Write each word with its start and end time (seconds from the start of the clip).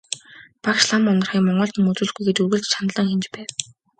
Багш 0.63 0.83
лам 0.91 1.03
Ундрахыг 1.11 1.41
монгол 1.45 1.71
ном 1.75 1.87
үзүүлэхгүй 1.91 2.23
гэж 2.27 2.37
үргэлж 2.43 2.65
чандлан 2.73 3.07
хянаж 3.09 3.27
байв. 3.33 3.49